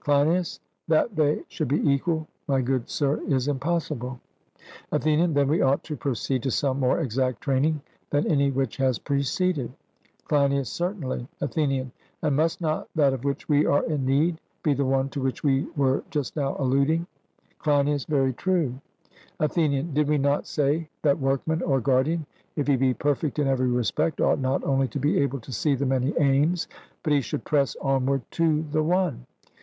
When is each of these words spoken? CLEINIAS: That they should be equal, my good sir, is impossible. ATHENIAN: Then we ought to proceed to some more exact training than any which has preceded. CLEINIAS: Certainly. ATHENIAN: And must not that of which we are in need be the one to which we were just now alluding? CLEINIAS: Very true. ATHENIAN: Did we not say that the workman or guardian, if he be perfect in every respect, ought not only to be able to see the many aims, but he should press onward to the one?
CLEINIAS: 0.00 0.58
That 0.88 1.16
they 1.16 1.42
should 1.48 1.68
be 1.68 1.86
equal, 1.86 2.26
my 2.48 2.62
good 2.62 2.88
sir, 2.88 3.20
is 3.28 3.46
impossible. 3.46 4.18
ATHENIAN: 4.90 5.34
Then 5.34 5.48
we 5.48 5.60
ought 5.60 5.84
to 5.84 5.98
proceed 5.98 6.42
to 6.44 6.50
some 6.50 6.80
more 6.80 7.00
exact 7.00 7.42
training 7.42 7.82
than 8.08 8.26
any 8.26 8.50
which 8.50 8.78
has 8.78 8.98
preceded. 8.98 9.70
CLEINIAS: 10.28 10.70
Certainly. 10.70 11.28
ATHENIAN: 11.42 11.92
And 12.22 12.34
must 12.34 12.62
not 12.62 12.88
that 12.94 13.12
of 13.12 13.24
which 13.24 13.50
we 13.50 13.66
are 13.66 13.84
in 13.84 14.06
need 14.06 14.40
be 14.62 14.72
the 14.72 14.86
one 14.86 15.10
to 15.10 15.20
which 15.20 15.44
we 15.44 15.66
were 15.76 16.02
just 16.08 16.36
now 16.36 16.56
alluding? 16.58 17.06
CLEINIAS: 17.58 18.06
Very 18.06 18.32
true. 18.32 18.76
ATHENIAN: 19.40 19.92
Did 19.92 20.08
we 20.08 20.16
not 20.16 20.46
say 20.46 20.88
that 21.02 21.18
the 21.20 21.26
workman 21.26 21.60
or 21.60 21.82
guardian, 21.82 22.24
if 22.56 22.66
he 22.66 22.76
be 22.76 22.94
perfect 22.94 23.38
in 23.38 23.46
every 23.46 23.68
respect, 23.68 24.22
ought 24.22 24.38
not 24.38 24.64
only 24.64 24.88
to 24.88 24.98
be 24.98 25.18
able 25.18 25.40
to 25.40 25.52
see 25.52 25.74
the 25.74 25.84
many 25.84 26.14
aims, 26.18 26.66
but 27.02 27.12
he 27.12 27.20
should 27.20 27.44
press 27.44 27.76
onward 27.82 28.22
to 28.30 28.62
the 28.72 28.82
one? 28.82 29.26